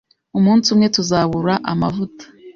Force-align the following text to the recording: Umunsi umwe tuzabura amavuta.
Umunsi 0.37 0.67
umwe 0.73 0.87
tuzabura 0.95 1.53
amavuta. 1.71 2.23